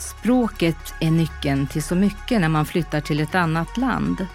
[0.00, 4.26] Språket är nyckeln till så mycket när man flyttar till ett annat land.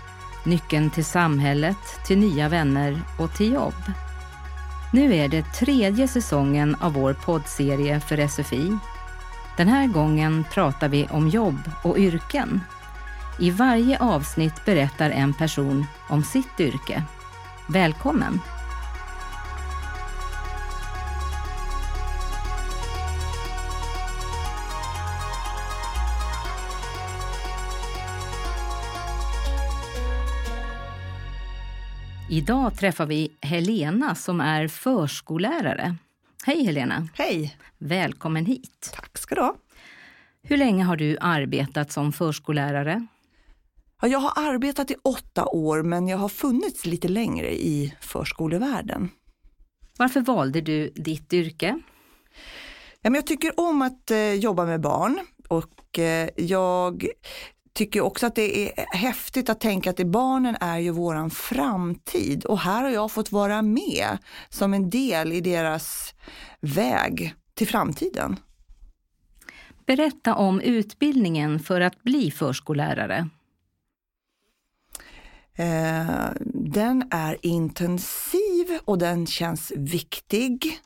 [0.44, 3.92] Nyckeln till samhället, till nya vänner och till jobb.
[4.94, 8.78] Nu är det tredje säsongen av vår poddserie för SFI.
[9.58, 12.62] Den här gången pratar vi om jobb och yrken.
[13.40, 17.04] I varje avsnitt berättar en person om sitt yrke.
[17.68, 18.40] Välkommen!
[32.30, 35.96] Idag träffar vi Helena som är förskollärare.
[36.46, 37.08] Hej Helena!
[37.14, 37.58] Hej!
[37.78, 38.92] Välkommen hit!
[38.96, 39.56] Tack ska du ha.
[40.44, 43.08] Hur länge har du arbetat som förskollärare?
[44.02, 49.10] Ja, jag har arbetat i åtta år men jag har funnits lite längre i förskolevärlden.
[49.98, 51.80] Varför valde du ditt yrke?
[53.02, 57.08] Ja, men jag tycker om att eh, jobba med barn och eh, jag
[57.76, 62.46] tycker också att det är häftigt att tänka att det, barnen är ju våran framtid
[62.46, 64.18] och här har jag fått vara med
[64.50, 66.14] som en del i deras
[66.62, 68.36] väg till framtiden.
[69.86, 73.30] Berätta om utbildningen för att bli förskollärare.
[75.56, 80.80] Eh, den är intensiv och den känns viktig.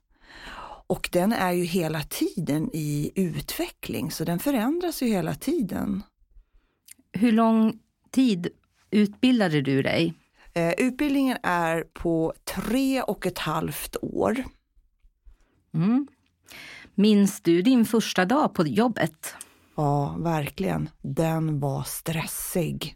[0.88, 6.04] Och den är ju hela tiden i utveckling, så den förändras ju hela tiden.
[7.12, 7.80] Hur lång
[8.12, 8.48] tid
[8.92, 10.14] utbildade du dig?
[10.54, 14.44] Eh, utbildningen är på tre och ett halvt år.
[15.74, 16.08] Mm.
[16.96, 19.36] Minns du din första dag på jobbet?
[19.76, 20.90] Ja, verkligen.
[21.02, 22.96] Den var stressig.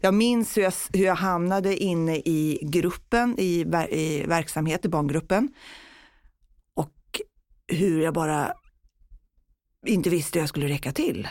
[0.00, 3.60] Jag minns hur jag, hur jag hamnade inne i gruppen, i,
[3.90, 5.48] i verksamhet, i barngruppen.
[6.74, 7.20] Och
[7.66, 8.52] hur jag bara
[9.86, 11.28] inte visste hur jag skulle räcka till.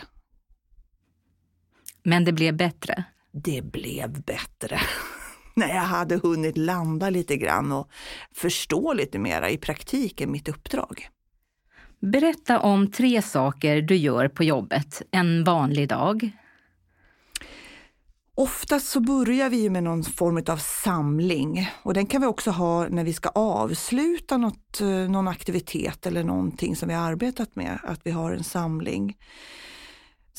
[2.08, 3.04] Men det blev bättre?
[3.32, 4.80] Det blev bättre.
[5.54, 7.90] När jag hade hunnit landa lite grann och
[8.34, 11.08] förstå lite mera i praktiken mitt uppdrag.
[12.00, 16.30] Berätta om tre saker du gör på jobbet en vanlig dag.
[18.34, 22.88] Oftast så börjar vi med någon form av samling och den kan vi också ha
[22.88, 28.00] när vi ska avsluta något, eh, någon aktivitet eller någonting som vi arbetat med, att
[28.04, 29.16] vi har en samling.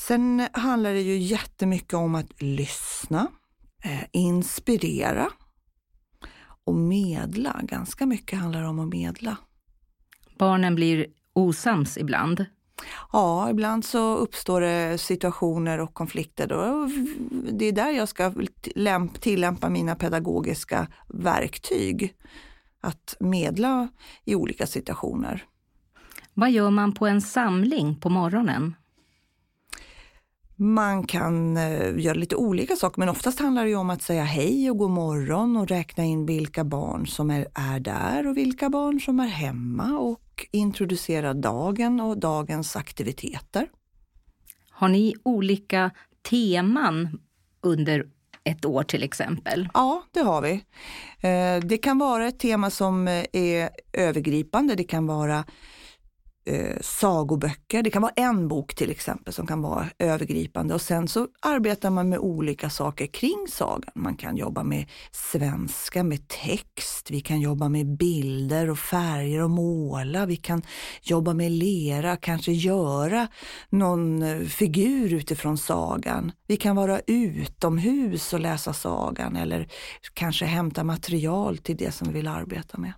[0.06, 3.28] Sen handlar det ju jättemycket om att lyssna,
[3.84, 5.28] eh, inspirera
[6.64, 7.60] och medla.
[7.62, 9.36] Ganska mycket handlar om att medla.
[10.38, 12.46] Barnen blir osams ibland.
[13.12, 16.46] Ja, ibland så uppstår det situationer och konflikter.
[16.46, 16.90] Då.
[17.52, 18.34] Det är där jag ska
[19.20, 22.14] tillämpa mina pedagogiska verktyg.
[22.80, 23.88] Att medla
[24.24, 25.44] i olika situationer.
[26.34, 28.74] Vad gör man på en samling på morgonen?
[30.62, 34.70] Man kan uh, göra lite olika saker men oftast handlar det om att säga hej
[34.70, 39.00] och god morgon och räkna in vilka barn som är, är där och vilka barn
[39.00, 43.68] som är hemma och introducera dagen och dagens aktiviteter.
[44.70, 45.90] Har ni olika
[46.30, 47.20] teman
[47.60, 48.06] under
[48.44, 49.68] ett år till exempel?
[49.74, 50.52] Ja, det har vi.
[50.52, 54.74] Uh, det kan vara ett tema som är övergripande.
[54.74, 55.44] Det kan vara
[56.44, 57.82] eh, sagoböcker.
[57.82, 61.90] Det kan vara en bok till exempel som kan vara övergripande och sen så arbetar
[61.90, 63.90] man med olika saker kring sagan.
[63.94, 69.50] Man kan jobba med svenska, med text, vi kan jobba med bilder och färger och
[69.50, 70.62] måla, vi kan
[71.02, 73.28] jobba med lera, kanske göra
[73.68, 76.32] någon eh, figur utifrån sagan.
[76.46, 79.68] Vi kan vara utomhus och läsa sagan eller
[80.14, 82.92] kanske hämta material till det som vi vill arbeta med.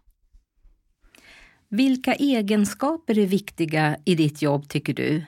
[1.74, 5.24] Vilka egenskaper är viktiga i ditt jobb tycker du?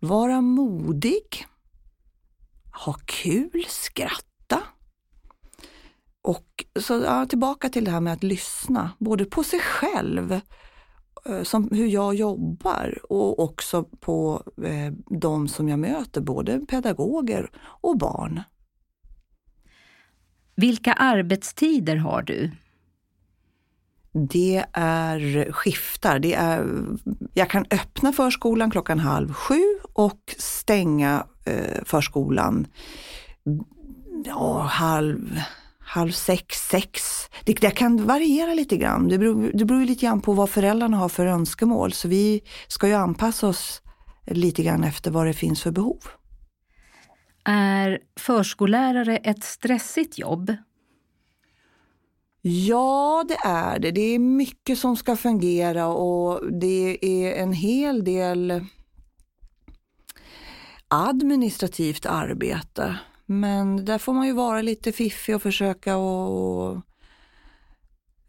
[0.00, 1.46] Vara modig,
[2.84, 4.62] ha kul, skratta.
[6.22, 10.32] Och så ja, tillbaka till det här med att lyssna, både på sig själv,
[11.26, 17.50] eh, som hur jag jobbar och också på eh, de som jag möter, både pedagoger
[17.56, 18.42] och barn.
[20.54, 22.50] Vilka arbetstider har du?
[24.14, 26.18] Det är skiftar.
[26.18, 26.66] Det är,
[27.34, 29.62] jag kan öppna förskolan klockan halv sju
[29.92, 32.66] och stänga eh, förskolan
[34.24, 35.40] ja, halv,
[35.80, 37.02] halv sex, sex.
[37.44, 39.08] Det, det kan variera lite grann.
[39.08, 41.92] Det beror, det beror lite grann på vad föräldrarna har för önskemål.
[41.92, 43.82] Så vi ska ju anpassa oss
[44.26, 46.00] lite grann efter vad det finns för behov.
[47.44, 50.56] Är förskollärare ett stressigt jobb?
[52.46, 53.90] Ja, det är det.
[53.90, 58.64] Det är mycket som ska fungera och det är en hel del
[60.88, 62.98] administrativt arbete.
[63.26, 66.74] Men där får man ju vara lite fiffig och försöka och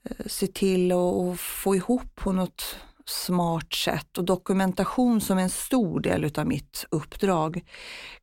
[0.04, 2.78] eh, se till att få ihop på något
[3.10, 7.62] smart sätt och dokumentation som är en stor del av mitt uppdrag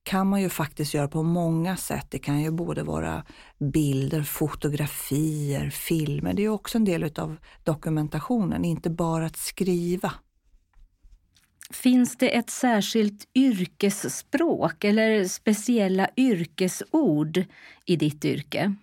[0.02, 2.06] kan man ju faktiskt göra på många sätt.
[2.10, 3.24] Det kan ju både vara
[3.58, 6.32] bilder, fotografier, filmer.
[6.32, 10.12] Det är också en del av dokumentationen, inte bara att skriva.
[11.70, 17.44] Finns det ett särskilt yrkesspråk eller speciella yrkesord
[17.86, 18.74] i ditt yrke?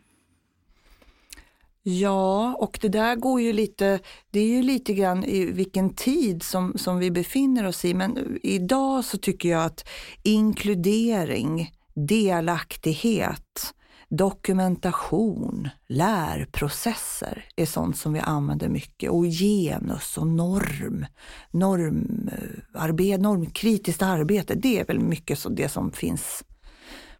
[1.98, 4.00] Ja, och det där går ju lite,
[4.32, 7.94] det är ju lite grann i vilken tid som, som vi befinner oss i.
[7.94, 9.88] Men idag så tycker jag att
[10.24, 13.74] inkludering, delaktighet,
[14.10, 19.12] dokumentation, lärprocesser är sånt som vi använder mycket.
[19.12, 21.06] Och genus och norm,
[21.52, 26.44] normarbete, eh, normkritiskt arbete, det är väl mycket så det som finns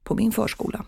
[0.04, 0.86] på min förskola.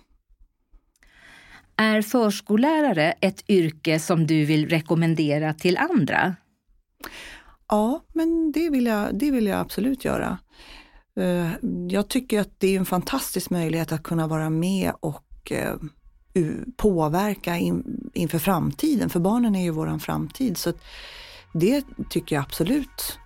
[1.82, 6.36] Är förskollärare ett yrke som du vill rekommendera till andra?
[7.68, 10.38] Ja, men det vill jag, det vill jag absolut göra.
[11.16, 11.50] Eh,
[11.90, 15.76] jag tycker att det är en fantastisk möjlighet att kunna vara med och eh,
[16.34, 17.58] påverka påverka
[18.14, 20.58] inför framtiden, för barnen är ju våran framtid.
[20.58, 20.74] Så
[21.54, 23.20] det tycker jag absolut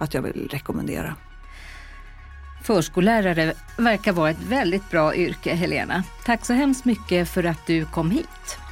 [0.00, 1.16] att jag vill rekommendera.
[2.64, 6.04] Förskollärare verkar vara ett väldigt bra yrke, Helena.
[6.24, 8.63] Tack så hemskt mycket för att du kom hit.